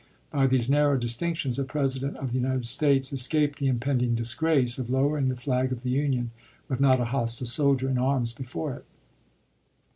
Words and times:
By 0.31 0.47
these 0.47 0.67
narrow 0.67 0.97
dis 0.97 1.13
L> 1.15 1.19
p 1.19 1.25
118 1.27 1.51
tinctions, 1.51 1.59
a 1.63 1.63
President 1.63 2.17
of 2.17 2.31
the 2.31 2.39
United 2.39 2.65
States 2.65 3.13
escaped 3.13 3.59
the 3.59 3.67
impending 3.67 4.15
disgrace 4.15 4.79
of 4.79 4.89
lowering 4.89 5.27
the 5.27 5.35
flag 5.35 5.71
of 5.71 5.81
the 5.81 5.91
Union 5.91 6.31
with 6.67 6.79
not 6.79 6.99
a 6.99 7.05
hostile 7.05 7.45
soldier 7.45 7.87
in 7.87 7.99
arms 7.99 8.33
before 8.33 8.73
it. 8.73 8.85